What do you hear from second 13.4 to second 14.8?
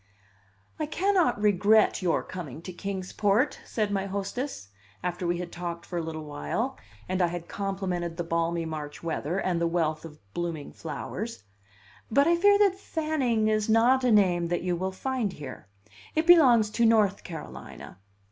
is not a name that you